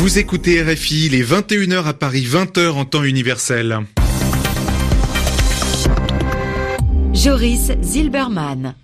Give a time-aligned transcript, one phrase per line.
[0.00, 3.80] Vous écoutez RFI, les 21h à Paris, 20h en temps universel.
[7.12, 8.76] Joris Zilberman.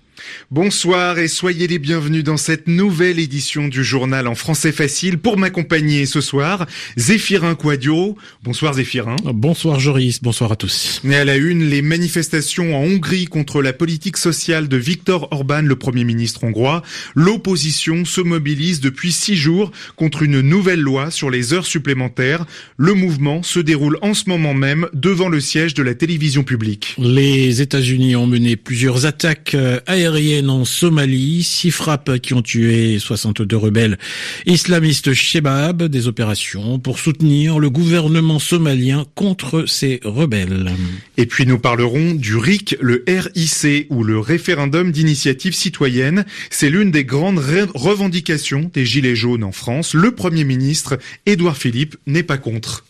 [0.51, 5.17] Bonsoir et soyez les bienvenus dans cette nouvelle édition du journal en français facile.
[5.17, 6.65] Pour m'accompagner ce soir,
[6.97, 8.17] Zéphirin Quadio.
[8.43, 9.15] Bonsoir Zéphirin.
[9.25, 11.01] Bonsoir Joris, bonsoir à tous.
[11.03, 15.61] Mais à la une, les manifestations en Hongrie contre la politique sociale de Viktor Orban,
[15.61, 16.81] le Premier ministre hongrois.
[17.15, 22.45] L'opposition se mobilise depuis six jours contre une nouvelle loi sur les heures supplémentaires.
[22.77, 26.95] Le mouvement se déroule en ce moment même devant le siège de la télévision publique.
[26.97, 29.79] Les États-Unis ont mené plusieurs attaques euh,
[30.27, 33.97] aériennes en Somalie, six frappes qui ont tué 62 rebelles
[34.45, 40.71] islamistes Shebab, des opérations pour soutenir le gouvernement somalien contre ces rebelles.
[41.17, 46.25] Et puis nous parlerons du RIC, le RIC ou le référendum d'initiative citoyenne.
[46.49, 47.41] C'est l'une des grandes
[47.73, 49.93] revendications des Gilets jaunes en France.
[49.93, 52.85] Le Premier ministre, Édouard Philippe, n'est pas contre.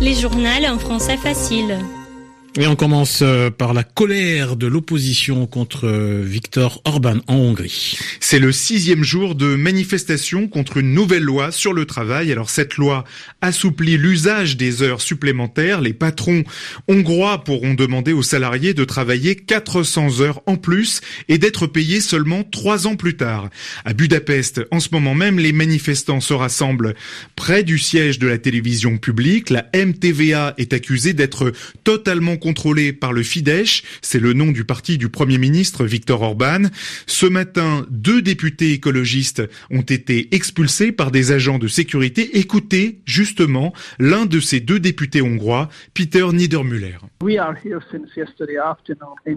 [0.00, 1.78] Les journaux en français facile.
[2.58, 7.98] Et on commence euh, par la colère de l'opposition contre euh, Viktor Orban en Hongrie.
[8.18, 12.32] C'est le sixième jour de manifestation contre une nouvelle loi sur le travail.
[12.32, 13.04] Alors cette loi
[13.42, 15.82] assouplit l'usage des heures supplémentaires.
[15.82, 16.44] Les patrons
[16.88, 22.42] hongrois pourront demander aux salariés de travailler 400 heures en plus et d'être payés seulement
[22.42, 23.50] trois ans plus tard.
[23.84, 26.94] À Budapest, en ce moment même, les manifestants se rassemblent
[27.34, 29.50] près du siège de la télévision publique.
[29.50, 31.52] La MTVA est accusée d'être
[31.84, 36.62] totalement contrôlé par le Fidesz, c'est le nom du parti du Premier ministre Viktor Orban.
[37.08, 42.38] Ce matin, deux députés écologistes ont été expulsés par des agents de sécurité.
[42.38, 46.98] Écoutez justement l'un de ces deux députés hongrois, Peter Niedermüller.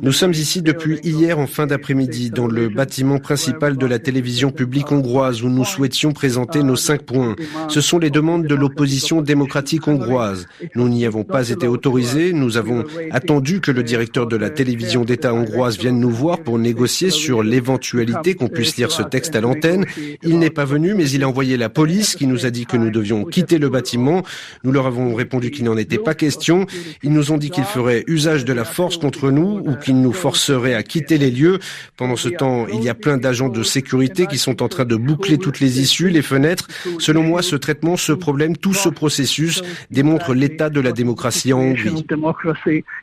[0.04, 4.52] Nous sommes ici depuis hier en fin d'après-midi dans le bâtiment principal de la télévision
[4.52, 7.36] publique hongroise où nous souhaitions présenter nos cinq points.
[7.70, 10.46] Ce sont les demandes de l'opposition démocratique hongroise.
[10.76, 12.34] Nous n'y avons pas été autorisés.
[12.34, 16.60] Nous avons attendu que le directeur de la télévision d'État hongroise vienne nous voir pour
[16.60, 19.86] négocier sur l'éventualité qu'on puisse lire ce texte à l'antenne.
[20.24, 22.78] Il n'est pas venu, mais il a envoyé la police qui nous a dit que
[22.78, 24.24] nous devions quitter le bâtiment.
[24.64, 26.66] Nous leur avons répondu qu'il n'en était pas question.
[27.04, 30.14] Ils nous ont dit qu'ils feraient usage de la force contre nous ou qu'ils nous
[30.14, 31.60] forceraient à quitter les lieux.
[31.98, 34.96] Pendant ce temps, il y a plein d'agents de sécurité qui sont en train de
[34.96, 36.68] boucler toutes les issues, les fenêtres.
[37.00, 39.62] Selon moi, ce traitement, ce problème, tout ce processus
[39.92, 42.06] démontre l'état de la démocratie en Hongrie.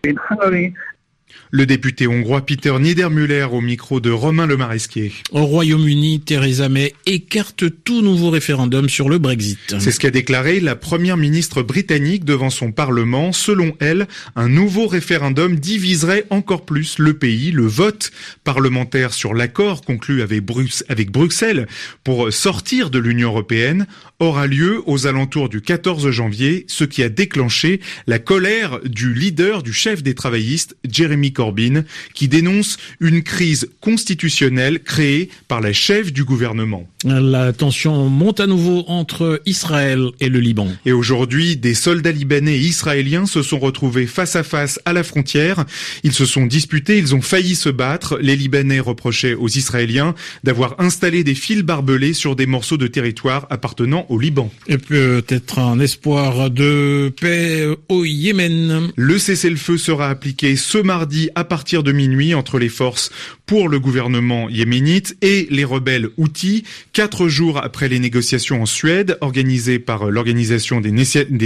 [0.04, 0.74] in Hungary
[1.50, 5.12] Le député hongrois Peter Niedermüller au micro de Romain Le Maresquier.
[5.30, 9.76] Au Royaume-Uni, Theresa May écarte tout nouveau référendum sur le Brexit.
[9.78, 13.32] C'est ce qu'a déclaré la première ministre britannique devant son parlement.
[13.32, 17.52] Selon elle, un nouveau référendum diviserait encore plus le pays.
[17.52, 18.10] Le vote
[18.42, 20.42] parlementaire sur l'accord conclu avec,
[21.10, 21.66] Bruxelles
[22.02, 23.86] pour sortir de l'Union européenne
[24.18, 29.62] aura lieu aux alentours du 14 janvier, ce qui a déclenché la colère du leader
[29.62, 31.84] du chef des travaillistes, Jeremy Corbyn,
[32.14, 36.86] qui dénonce une crise constitutionnelle créée par la chef du gouvernement.
[37.04, 40.68] La tension monte à nouveau entre Israël et le Liban.
[40.84, 45.02] Et aujourd'hui, des soldats libanais et israéliens se sont retrouvés face à face à la
[45.02, 45.64] frontière.
[46.02, 48.18] Ils se sont disputés, ils ont failli se battre.
[48.20, 53.46] Les Libanais reprochaient aux Israéliens d'avoir installé des fils barbelés sur des morceaux de territoire
[53.50, 54.50] appartenant au Liban.
[54.66, 58.90] Et peut-être un espoir de paix au Yémen.
[58.96, 63.10] Le cessez-le-feu sera appliqué ce mardi à partir de minuit entre les forces
[63.46, 69.18] pour le gouvernement yéménite et les rebelles houthis, quatre jours après les négociations en Suède
[69.20, 70.90] organisées par l'Organisation des,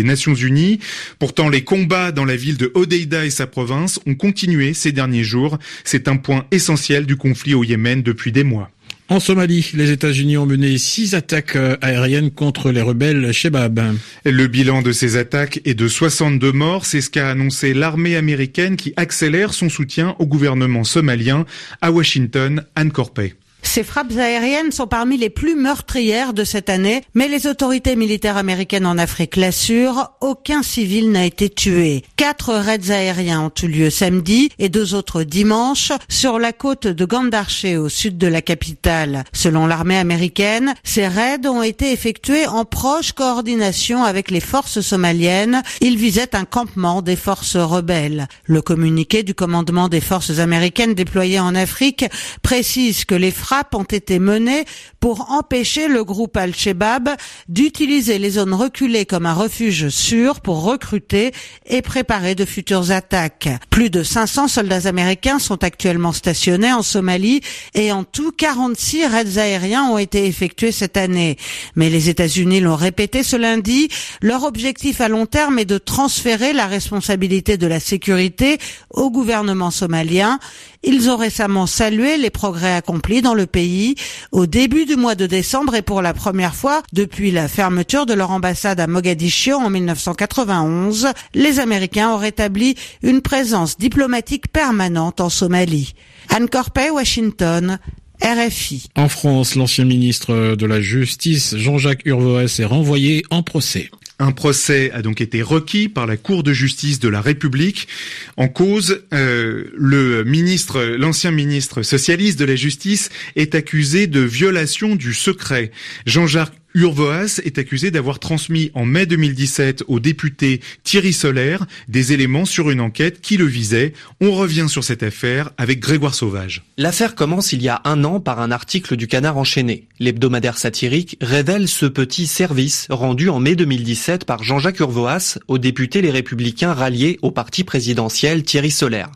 [0.02, 0.80] Nations Unies.
[1.18, 5.24] Pourtant, les combats dans la ville de Hodeida et sa province ont continué ces derniers
[5.24, 5.58] jours.
[5.84, 8.70] C'est un point essentiel du conflit au Yémen depuis des mois.
[9.10, 13.96] En Somalie, les États-Unis ont mené six attaques euh, aériennes contre les rebelles Shebab.
[14.24, 16.86] Le bilan de ces attaques est de 62 morts.
[16.86, 21.44] C'est ce qu'a annoncé l'armée américaine qui accélère son soutien au gouvernement somalien
[21.80, 23.34] à Washington, Anne Corpey.
[23.62, 28.36] Ces frappes aériennes sont parmi les plus meurtrières de cette année, mais les autorités militaires
[28.36, 32.02] américaines en Afrique l'assurent, aucun civil n'a été tué.
[32.16, 37.04] Quatre raids aériens ont eu lieu samedi et deux autres dimanche sur la côte de
[37.04, 39.24] Gandarché au sud de la capitale.
[39.32, 45.62] Selon l'armée américaine, ces raids ont été effectués en proche coordination avec les forces somaliennes.
[45.80, 48.26] Ils visaient un campement des forces rebelles.
[48.44, 52.06] Le communiqué du commandement des forces américaines déployées en Afrique
[52.42, 54.64] précise que les frappes ont été menées
[55.00, 57.10] pour empêcher le groupe Al-Shabaab
[57.48, 61.32] d'utiliser les zones reculées comme un refuge sûr pour recruter
[61.66, 63.48] et préparer de futures attaques.
[63.70, 67.40] Plus de 500 soldats américains sont actuellement stationnés en Somalie
[67.74, 71.36] et en tout 46 raids aériens ont été effectués cette année.
[71.74, 73.88] Mais les États-Unis l'ont répété ce lundi,
[74.22, 78.58] leur objectif à long terme est de transférer la responsabilité de la sécurité
[78.90, 80.38] au gouvernement somalien.
[80.82, 83.96] Ils ont récemment salué les progrès accomplis dans le pays
[84.32, 88.14] au début du mois de décembre et pour la première fois depuis la fermeture de
[88.14, 95.28] leur ambassade à Mogadiscio en 1991, les Américains ont rétabli une présence diplomatique permanente en
[95.28, 95.94] Somalie.
[96.30, 96.48] Anne
[96.94, 97.78] Washington,
[98.22, 98.88] RFI.
[98.96, 103.90] En France, l'ancien ministre de la Justice, Jean-Jacques Urvoas, est renvoyé en procès.
[104.20, 107.88] Un procès a donc été requis par la Cour de justice de la République.
[108.36, 114.94] En cause, euh, le ministre, l'ancien ministre socialiste de la Justice est accusé de violation
[114.94, 115.70] du secret.
[116.04, 122.44] Jean-Jacques Urvoas est accusé d'avoir transmis en mai 2017 au député Thierry Solaire des éléments
[122.44, 123.92] sur une enquête qui le visait.
[124.20, 126.62] On revient sur cette affaire avec Grégoire Sauvage.
[126.78, 129.88] L'affaire commence il y a un an par un article du Canard enchaîné.
[129.98, 136.02] L'hebdomadaire satirique révèle ce petit service rendu en mai 2017 par Jean-Jacques Urvoas au député
[136.02, 139.10] Les Républicains ralliés au parti présidentiel Thierry Solaire.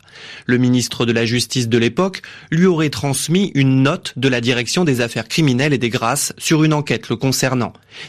[0.45, 4.83] Le ministre de la Justice de l'époque lui aurait transmis une note de la direction
[4.83, 7.44] des affaires criminelles et des grâces sur une enquête le concernant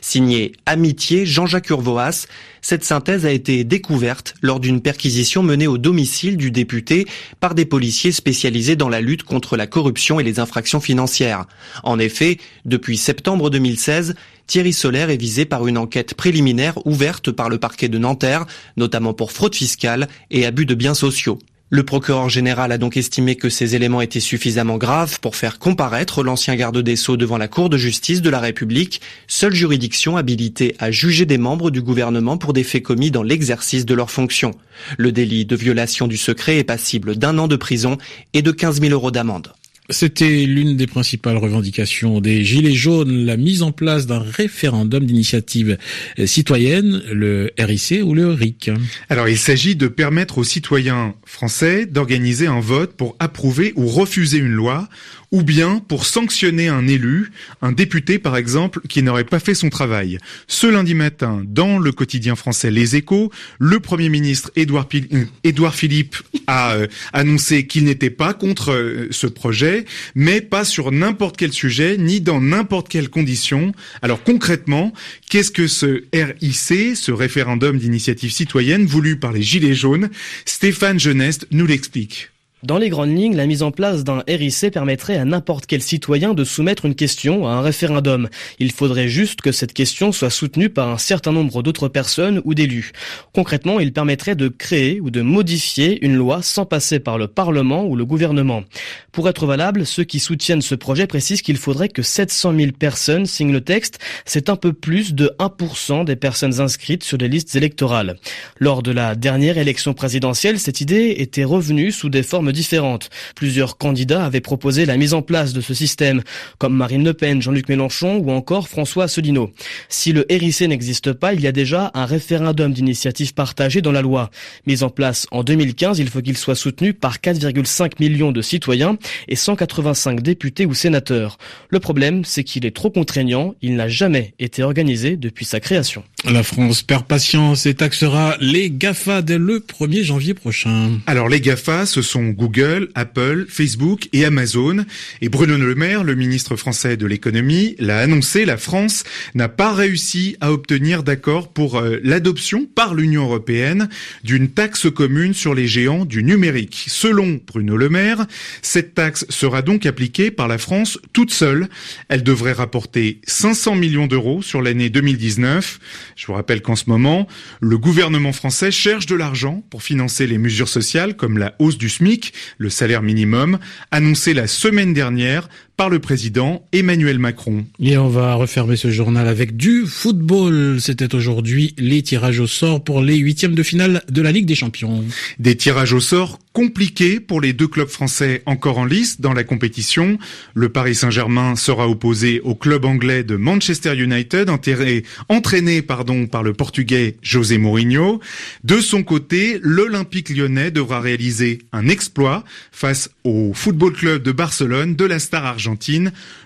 [0.00, 2.26] Signé Amitié Jean-Jacques Urvoas,
[2.62, 7.06] cette synthèse a été découverte lors d'une perquisition menée au domicile du député
[7.40, 11.46] par des policiers spécialisés dans la lutte contre la corruption et les infractions financières.
[11.84, 14.14] En effet, depuis septembre 2016,
[14.46, 18.46] Thierry Solaire est visé par une enquête préliminaire ouverte par le parquet de Nanterre,
[18.76, 21.38] notamment pour fraude fiscale et abus de biens sociaux.
[21.68, 26.22] Le procureur général a donc estimé que ces éléments étaient suffisamment graves pour faire comparaître
[26.22, 30.76] l'ancien garde des Sceaux devant la Cour de justice de la République, seule juridiction habilitée
[30.78, 34.52] à juger des membres du gouvernement pour des faits commis dans l'exercice de leurs fonctions.
[34.96, 37.98] Le délit de violation du secret est passible d'un an de prison
[38.32, 39.52] et de 15 000 euros d'amende.
[39.88, 45.78] C'était l'une des principales revendications des Gilets jaunes, la mise en place d'un référendum d'initiative
[46.24, 48.70] citoyenne, le RIC ou le RIC.
[49.08, 54.38] Alors il s'agit de permettre aux citoyens français d'organiser un vote pour approuver ou refuser
[54.38, 54.88] une loi
[55.32, 57.30] ou bien pour sanctionner un élu,
[57.62, 60.18] un député par exemple, qui n'aurait pas fait son travail.
[60.46, 66.16] Ce lundi matin, dans le quotidien français Les Échos, le Premier ministre Édouard, euh, Philippe
[66.46, 69.84] a euh, annoncé qu'il n'était pas contre euh, ce projet,
[70.14, 73.72] mais pas sur n'importe quel sujet, ni dans n'importe quelle condition.
[74.02, 74.92] Alors concrètement,
[75.28, 80.08] qu'est-ce que ce RIC, ce référendum d'initiative citoyenne voulu par les Gilets jaunes?
[80.44, 82.30] Stéphane Geneste nous l'explique.
[82.66, 86.34] Dans les grandes lignes, la mise en place d'un RIC permettrait à n'importe quel citoyen
[86.34, 88.28] de soumettre une question à un référendum.
[88.58, 92.54] Il faudrait juste que cette question soit soutenue par un certain nombre d'autres personnes ou
[92.54, 92.90] d'élus.
[93.32, 97.84] Concrètement, il permettrait de créer ou de modifier une loi sans passer par le Parlement
[97.84, 98.64] ou le gouvernement.
[99.12, 103.26] Pour être valable, ceux qui soutiennent ce projet précisent qu'il faudrait que 700 000 personnes
[103.26, 104.00] signent le texte.
[104.24, 108.16] C'est un peu plus de 1% des personnes inscrites sur les listes électorales.
[108.58, 113.10] Lors de la dernière élection présidentielle, cette idée était revenue sous des formes différentes.
[113.36, 116.22] Plusieurs candidats avaient proposé la mise en place de ce système,
[116.58, 119.52] comme Marine Le Pen, Jean-Luc Mélenchon ou encore François Asselineau.
[119.88, 124.02] Si le RIC n'existe pas, il y a déjà un référendum d'initiative partagée dans la
[124.02, 124.30] loi.
[124.66, 128.96] Mis en place en 2015, il faut qu'il soit soutenu par 4,5 millions de citoyens
[129.28, 131.38] et 185 députés ou sénateurs.
[131.68, 136.02] Le problème, c'est qu'il est trop contraignant, il n'a jamais été organisé depuis sa création.
[136.32, 140.98] La France perd patience et taxera les GAFA dès le 1er janvier prochain.
[141.06, 144.84] Alors les GAFA, ce sont Google, Apple, Facebook et Amazon.
[145.20, 149.04] Et Bruno Le Maire, le ministre français de l'économie, l'a annoncé, la France
[149.36, 153.88] n'a pas réussi à obtenir d'accord pour euh, l'adoption par l'Union européenne
[154.24, 156.86] d'une taxe commune sur les géants du numérique.
[156.88, 158.26] Selon Bruno Le Maire,
[158.62, 161.68] cette taxe sera donc appliquée par la France toute seule.
[162.08, 165.78] Elle devrait rapporter 500 millions d'euros sur l'année 2019.
[166.16, 167.28] Je vous rappelle qu'en ce moment,
[167.60, 171.90] le gouvernement français cherche de l'argent pour financer les mesures sociales comme la hausse du
[171.90, 173.58] SMIC le salaire minimum,
[173.90, 177.66] annoncé la semaine dernière par le président Emmanuel Macron.
[177.80, 180.80] Et on va refermer ce journal avec du football.
[180.80, 184.54] C'était aujourd'hui les tirages au sort pour les huitièmes de finale de la Ligue des
[184.54, 185.04] Champions.
[185.38, 189.44] Des tirages au sort compliqués pour les deux clubs français encore en lice dans la
[189.44, 190.18] compétition.
[190.54, 196.42] Le Paris Saint-Germain sera opposé au club anglais de Manchester United, enterré, entraîné pardon, par
[196.42, 198.20] le portugais José Mourinho.
[198.64, 204.96] De son côté, l'Olympique lyonnais devra réaliser un exploit face au football club de Barcelone
[204.96, 205.65] de la star argentine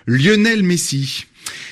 [0.07, 1.25] Lionel Messi.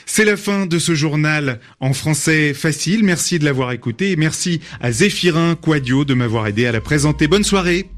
[0.06, 3.04] C'est la fin de ce journal en français facile.
[3.04, 7.28] Merci de l'avoir écouté et merci à Zéphirin Quadio de m'avoir aidé à la présenter.
[7.28, 7.90] Bonne soirée.